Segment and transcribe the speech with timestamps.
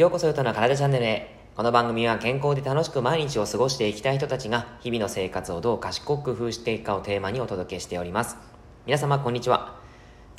[0.00, 1.36] ようこそヨタの体チャンネルへ。
[1.54, 8.38] この番組は健康で楽しく毎日を過ごしていきたい人たちが日々の生活をどう賢く工夫していくかをテーマにお届けしております。
[8.86, 9.76] 皆様こんにちは。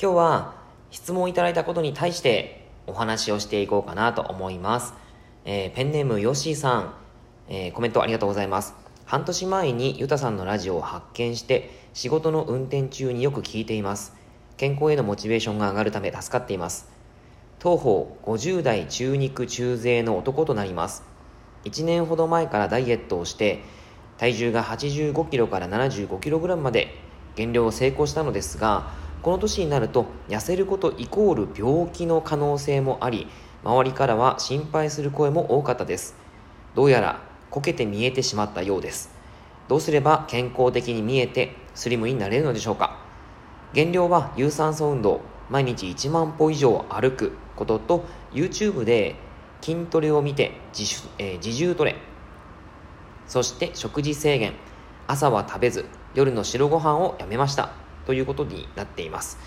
[0.02, 0.54] 今日は
[0.90, 4.94] 質問いただいたことに対してお話をしていこうかなと思います。
[5.44, 6.94] えー、ペンネームヨッシーさん、
[7.48, 8.74] えー、コメントありがとうございます。
[9.04, 14.16] 半年前にユタさんのラジオを発見して仕事の運転中によく聞いています。
[14.56, 16.90] 健康へのモチベーションが上がるため助かっています。
[17.62, 21.04] 当方50代中肉中背の男となります。
[21.64, 23.60] 1年ほど前からダイエットをして、
[24.18, 26.92] 体重が85キロから75キログラムまで
[27.36, 28.90] 減量を成功したのですが、
[29.22, 33.28] この年になると痩せることイコール病気の可能性もあり、
[33.62, 36.16] 周りからは心配する声も多かったです。
[36.74, 39.08] どうやらこけて見えてしまったようです。
[39.68, 42.98] どうすれば健康的に見えてスリムになれるのでしょうか
[43.72, 45.20] 減量は有酸素運動、
[45.50, 49.16] 毎日1万歩以上歩くことと YouTube で
[49.60, 51.96] 筋トレを見て自,、えー、自重トレ。
[53.26, 54.52] そして食事制限。
[55.06, 55.84] 朝は食べず
[56.14, 57.72] 夜の白ご飯をやめました。
[58.06, 59.38] ということになっています、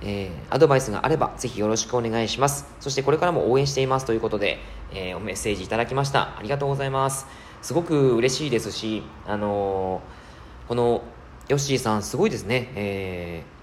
[0.00, 2.66] えー、アドバイスがあればぜひよろしくお願いします。
[2.80, 4.06] そしてこれからも応援しています。
[4.06, 4.58] ということで、
[4.92, 6.38] えー、メッセージいただきました。
[6.38, 7.26] ありがとうございます。
[7.62, 11.02] すごく嬉しいですしあのー、この
[11.48, 13.57] ヨッシーさんすごいですね、えー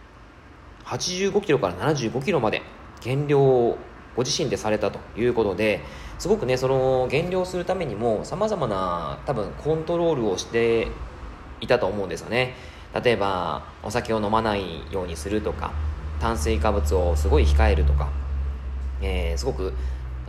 [0.85, 2.61] 85キロから75キロまで
[3.01, 3.77] 減量を
[4.15, 5.81] ご自身でされたということで
[6.19, 10.87] すごくねその減量するためにもさまざまな多分コントロールをして
[11.59, 12.53] いたと思うんですよね。
[13.03, 15.73] 例えばお酒を飲まないようにするとか
[16.21, 18.09] 炭水化物をすごい控えるとか、
[19.01, 19.73] えー、すごく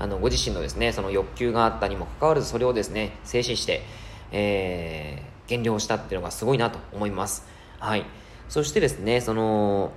[0.00, 3.82] あのご自身のですねその欲求があったにもかかわらずそれをですね静止して、
[4.32, 7.46] えー、減量したっていうのがすごいなと思います。
[7.78, 8.04] はい。
[8.48, 9.92] そしてですねその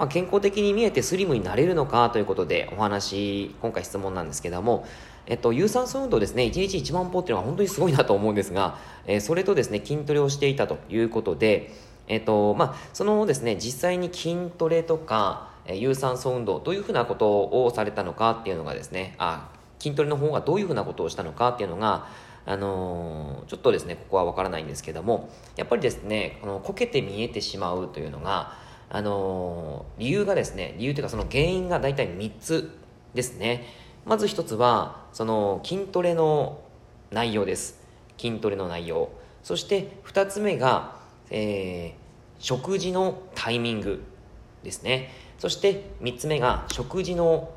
[0.00, 4.86] まあ、健康的に見えてスリムになれるのかということでお話、今回質問なんですけども、
[5.26, 11.74] えっと、有酸素運動ですね、1日1万歩っていうのは本当にすごいなと思うんですが、えー、それとですね、筋トレをしていたということで、
[12.08, 22.06] えっと、まあ、そのですね、実際に筋トレとか、えー、有酸素運動、どういうふうなことをされたのかっていうのがですね、あ、筋トレの方がどういうふうなことをしたのかっていうのが、
[22.46, 32.70] あのー、ちょっとですね、ここはわからないんですけども、やっぱりですね、このこけて見えてしまうというのが、あのー、理由がですね、理由というかその原因が大体3つ
[33.14, 33.66] ですね。
[34.04, 36.60] まず1つは、その筋トレの
[37.12, 37.80] 内容です。
[38.18, 39.10] 筋トレの内容。
[39.44, 40.96] そして2つ目が、
[41.30, 44.02] えー、食事のタイミング
[44.64, 45.10] ですね。
[45.38, 47.50] そして3つ目が食事の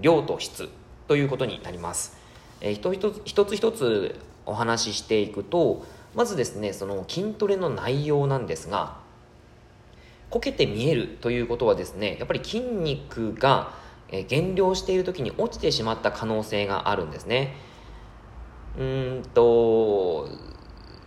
[0.00, 0.70] 量と質
[1.06, 2.16] ということになります。
[2.62, 5.84] えー、一つ一つ一つお話ししていくと、
[6.14, 9.04] まずですね、その筋トレの内容なんですが、
[10.30, 13.72] こけて見えるということはですねやっぱり筋肉が
[14.28, 17.54] 減量している時に落ちてしまった可能性があるんですね。
[18.78, 20.28] うんと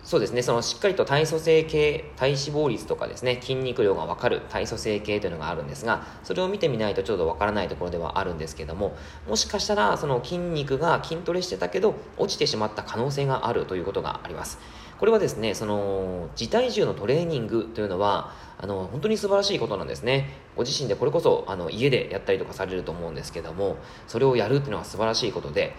[0.03, 8.97] そうですねそのしっかりと体組成計体脂肪率とかですね筋肉量が分かる体組成計というのがあるんですがそれを見てみないとちょっと分からないところではあるんですけども
[9.27, 14.57] もしかしたらその筋肉が筋トレしてたけど落ちてしまった可能性があるということがあります。
[14.99, 20.29] これはですねその自体重のトレーニングというのはあの本当に素晴らしいことなんですね。
[20.57, 23.77] ご自身でこれこそあの家でやったりとかされると思うんですけども
[24.07, 25.73] それをやるっていうのは素晴らしいことで。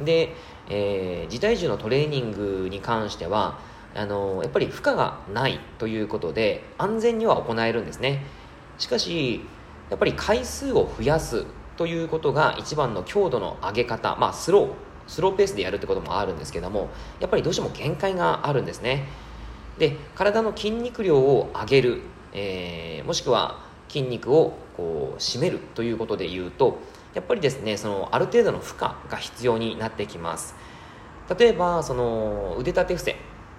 [0.00, 0.34] で、
[0.70, 3.58] えー、自体重のトレーニングに関しては
[3.94, 8.24] あのやっぱり負荷がないということで安全には行えるんですね。
[8.78, 9.42] しかし
[9.90, 11.44] やっぱり回数を増やす
[11.76, 14.89] ということが一番の強度の上げ方まあスロー。
[15.10, 16.88] スローペースでやるってこともあるんですけども
[17.20, 19.06] やっぱりどうしても限界があるんですね。
[19.78, 26.78] で体の筋肉量を上げるえー、もしくは筋肉をこう締めるということで言うと
[27.14, 30.54] やっぱりですねそのある程度の負荷が必要になってきます。
[31.38, 33.16] 例えばその腕立て伏せ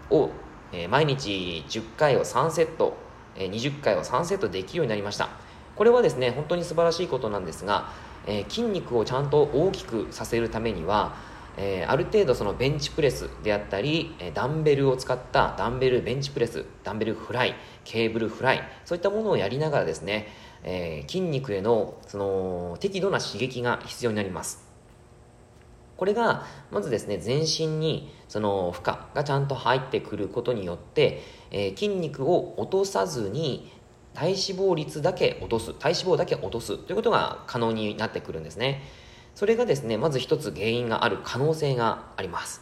[0.09, 0.29] を、
[0.73, 2.97] えー、毎日10回を3セット、
[3.35, 5.30] えー、20回を3セットできるようになりました。
[5.75, 7.89] これはですね本当に素晴らしいことなんですが、
[8.25, 11.15] えー、筋肉をちゃんと大きくさせるためには
[11.57, 20.27] えー、ある程度そのベンチプレスであったり、えダンベルを使ったダンベルベンチプレスダンベルフライケーブルフライそういったものをやりながらですね、
[20.63, 24.71] えー、筋肉へのその適度な刺激が必要になります。
[25.98, 31.21] これがまずですね全身にその負荷がちゃんと入ってくることによって、
[31.51, 33.71] えー、筋肉を落とさずに
[34.15, 38.81] 体脂肪率だけ落とす体脂肪だけ落とすということが可能になってくるんですね。
[39.36, 42.62] それがですね、まず一つ原因がある可能性があります。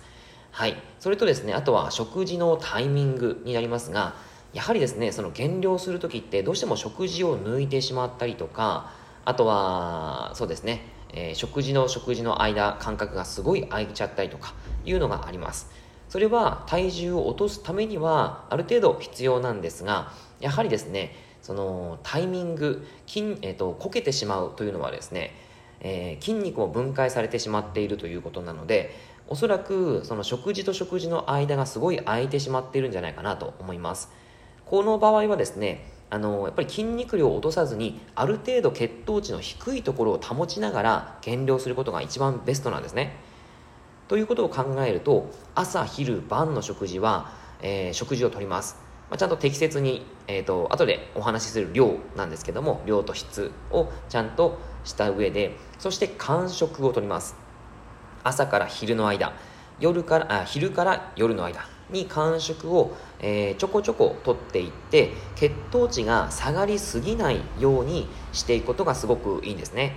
[0.51, 0.75] はい。
[0.99, 4.15] それとですね、あとは食事のタイミングになりますが、
[4.53, 8.91] やはりですね、その減量するときってどうしても食事を抜いてしまったりとか、
[9.29, 10.81] あとはそうですね、
[11.13, 14.55] えー、食事の食事の間間隔がすごい空いちゃったりとか
[14.85, 15.69] いうのがあります
[16.07, 21.13] それは体重を落とすためにはある程度必要なんですがやはりですね
[21.43, 25.31] そのタイミング筋、えーと、こけてしまうというのはですね、
[25.81, 28.95] えー、筋肉も分解されてしまっているということなので
[29.27, 34.09] おそらくその食事と食事の間がすごい空いてしまっているんじゃないかなと思います。
[34.65, 43.17] この場合はですねあのやっぱり筋肉量を落とさずにある程度血糖値の低いところを保ちながら減量することが一番ベストなんですね。
[44.07, 47.31] ということを考えると朝昼晩の食事は、
[47.61, 48.75] えー、食事をとります、
[49.09, 57.35] まあ、ちゃんと適切に、えーと、後でお話しする量なんですけども量と質をちゃんとした上でそして間食をとります。
[58.23, 59.33] 朝から昼の間
[59.79, 69.95] 夜からあ昼から夜の間に間食を、えー、ちょこちょこ取っていって血糖値が下がりすぎないようにしていくことがすごくいいんですね。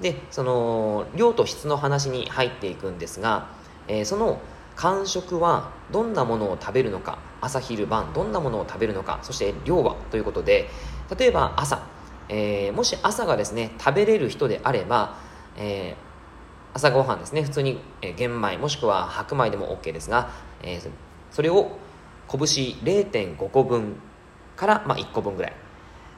[0.00, 3.48] でその量と質の話に入っていくんですが、
[3.88, 4.40] えー、その
[4.76, 10.68] 間食はどんなものを食べるのか朝昼晩どんなものを食べるのかそして量はということで
[11.18, 11.82] 例えば朝、
[12.28, 15.16] えー、もし朝がですね食べれる人であれば、
[15.56, 17.80] えー、朝ごはんですね普通に、
[18.16, 20.30] 玄米もしくは白米でも OK ですが、
[20.62, 20.90] えー、
[21.30, 21.78] それを
[22.28, 23.96] 拳0.5個分
[24.56, 25.52] から、まあ、1個分ぐらい。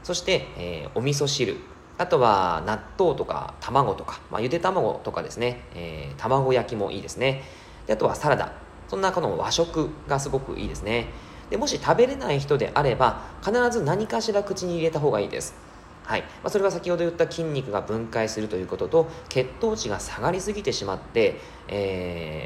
[0.03, 1.57] そして、えー、お味噌汁
[1.99, 7.43] あとは納豆とか卵とか、まあ、ゆで卵とかですね、えー、卵焼きもいいですね。
[7.89, 8.53] であとはサラダ。
[8.87, 11.07] そんなこの和食がすごくいいですね。
[11.51, 15.55] でもし食べれない人であれば必ず何かしら口に入れた方がいいです。
[16.05, 16.23] はい。
[16.23, 21.41] まあ、それは先ほど言った筋肉が分解するということと血糖値が下がりすぎてしまって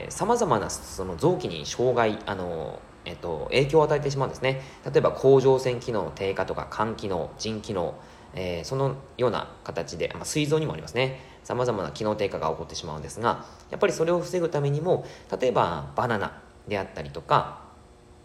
[0.08, 4.62] さまざまなその臓器に障害あのえっと、影響を与えてしまうんですね。
[4.84, 7.94] 例えば甲状腺機能の低下とか肝機能腎機能
[8.34, 11.20] えー、そのような形で、まあ、膵臓にもありますね。
[11.44, 15.04] さまざまな機能低下が起こってしまうんですがやっぱりそれを防ぐためにも
[15.40, 17.62] 例えばバナナであったりとか、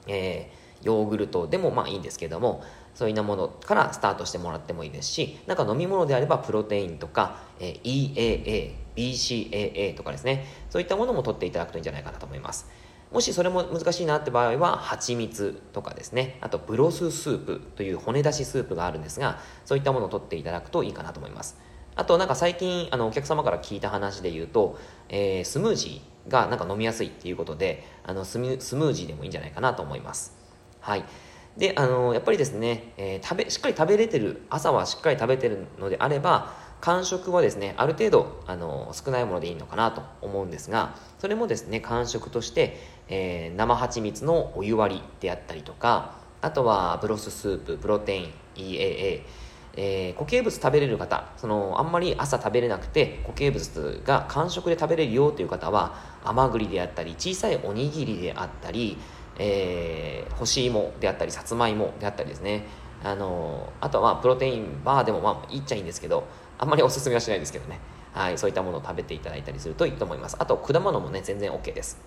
[0.08, 12.68] えー、ヨーグルトでもまあいいんですけどもそういったものからスタートしてもらってもいいですしなんか飲み物であればプロテインとか、えー、EAA BCAA とかですねそういったものも取っていただくといいんじゃないかなと思います。
[13.12, 21.58] もしそれも難しいなって場合は蜂蜜とかですねあとブロススープという骨出しスープがあるんですがそういったものを取っていただくといいかなと思います。
[21.98, 24.78] あとなんか最近あのお客様から聞いた話で言うと、
[25.10, 30.34] えー、スムージーがなんか飲みやすいっていうことであのスムージーでもいいんじゃないかなと思います。
[30.80, 31.04] はい。
[31.58, 42.78] であのやっぱりですね、えー、食べしっかり食べれてる朝はしっかり食べてるのであれば間食はですねある程度あの少ないものでいいのかなと思うんですがそれもですね間食として、
[43.08, 49.22] えー、生蜂蜜のお湯割りであったりとかあとはブロススーププロテイン EAA
[49.79, 58.97] えー、固形物食べれる方そのあんまり朝食べれなくて固形物が間食で食べれるよという方は甘栗であったり小さいおにぎりであったり、
[59.38, 62.65] えー、干し芋であったりさつまいもであったりですね
[63.03, 66.27] あのあとはプロテインバーでもまあいっちゃいいんですけど
[66.57, 67.79] あんまりおすすめはしないですけどね。
[68.18, 70.38] はい、そういったものを食べていただいたりするといいと思います。
[70.39, 72.00] あと、果物もね、全然 OK です。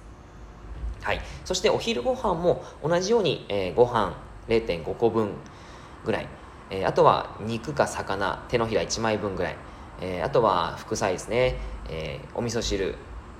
[1.03, 1.21] はい。
[1.45, 4.17] そして、お昼ご飯も同じように、えー、ご飯
[4.49, 5.31] 0.5個分
[6.05, 6.27] ぐらい。
[6.71, 9.57] えー、あとは、肉か魚、手のひら1枚分ぐらい。
[10.01, 11.57] えー、あとは、副菜ですね。
[11.89, 12.95] えー、お味噌汁、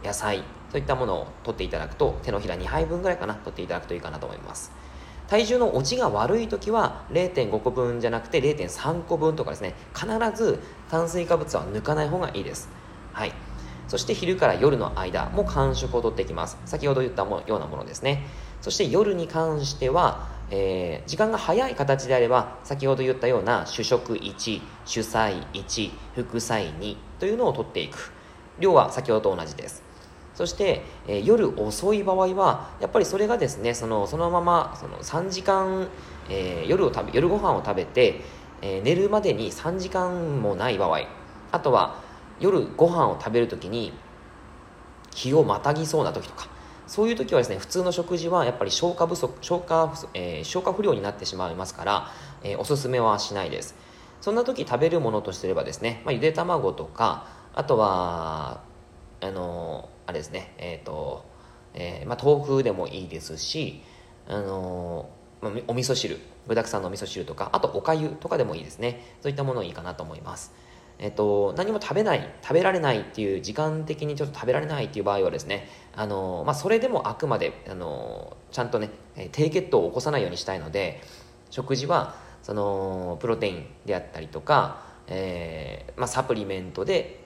[0.05, 4.73] 野菜、そういったものを取っていただくと、手のひら2杯分ぐらいかな、取っていただくといいかなと思います。
[5.31, 10.59] 体重の落ちが悪い時は0.5個分じゃなくて0.3個分とかですね必ず
[10.91, 12.69] 炭水化物は抜かない方がいいです
[13.13, 13.33] はい
[13.87, 18.27] そして昼から夜の間も間食をとっていきます先ほど言ったもようなものですね
[18.61, 28.13] そして夜に関しては、えー、時間が早い形であれば先ほど言ったような主食1主菜1副菜2というのをとっていく。
[28.61, 29.83] 量は先ほどと同じです。
[30.35, 35.89] そして、えー、夜遅い場合はやっぱりそれがですねそのそのままその3時間、
[36.31, 38.21] えー、夜を食べ夜ご飯を食べて、
[38.63, 41.01] え、寝るまでに3時間もない場合
[41.53, 42.01] あとは
[42.39, 43.93] 夜ご飯を食べる時に
[45.15, 46.49] 日をまたぎそうな時とか
[46.91, 52.09] そういう時はですね普通の食事はやっぱり消化不足消化,、えー、消化不良になってしまいますから、
[52.43, 53.77] えー、おすすめはしないです
[54.21, 58.61] そんな時食べるものとしてればですね、まあ、ゆで卵とかあとは
[59.21, 61.25] あのあれですね、えっ、ー、と、
[61.73, 63.83] えー、まあ、豆腐でもいいですし、
[64.27, 65.09] あの
[65.41, 66.19] まあ、お味噌汁、
[66.49, 69.05] 具沢山のお味噌汁とか、あとおかゆとかでもいいですね。
[69.23, 70.53] そういったものいいかなと思います。
[71.01, 78.91] えっと、何も食べない、食べられないっていう、時間的にちょっと食べられないっていう場合はですね、あの、まあ、それでもあくまで、あの、ちゃんとね、
[79.33, 81.01] 低血糖を起こさないようにしたいので、
[81.49, 87.21] 食事は、その、プロテインであったりとか、えー、まあ、サプリメントで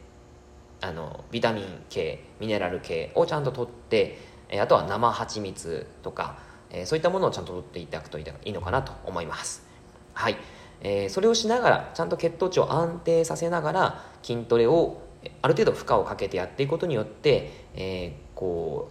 [0.85, 4.19] あのビタミン系ミネラル系をちゃんと取って、
[4.51, 6.39] えあとは生蜂蜜とか、
[6.69, 9.67] えそういったものをちゃんと取っていただくといいのかなと思います。
[10.13, 10.37] はい、
[10.81, 15.01] えー、それをしながらちゃんと血糖値を安定させながら筋トレを
[15.41, 18.91] ある程度負荷をかけてやっていくことによって、えー、こ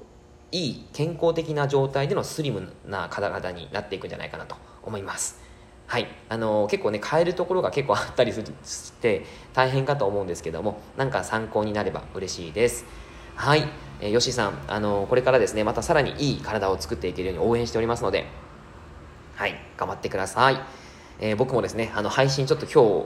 [0.51, 5.41] ういい健康的な状態でのスリムな方々になっていくんじゃないかなと思います。
[5.87, 12.85] はい、あのー、結構ね変えるところが結構あったりして大変かと思うんですけどもなんか参考になれば嬉しいです。
[13.35, 13.67] はい、
[13.99, 18.25] えー、よしさん、あのー、これからですねまたさらにいい体を作っていけるように応援しておりますので
[19.35, 19.55] はい。
[19.77, 20.59] 頑張ってください、
[21.23, 23.05] えー、僕もですねあの配信ちょっと今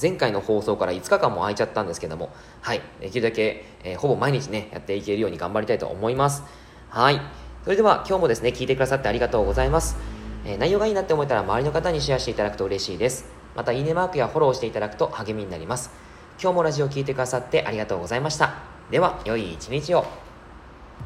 [0.00, 2.30] 前回の放送から5日間も空いちゃったんですけども、
[2.60, 6.42] はい、できるだけ、えー、ほぼ毎日ね、やっていけるように頑張りたいと思います。
[6.90, 7.18] はい。
[7.64, 9.96] それでは今日もですね、聞いてくださってありがとうございます。
[10.44, 13.24] えー、内容がいいなって思えたら周りの方にシェアしていただくと嬉しいです。
[13.54, 15.90] また、いいねマークやフォローしていただくと励みになります。
[16.38, 18.56] 今日もラジオを聴いてくださってありがとうございました。
[18.90, 20.25] では、良い一日を。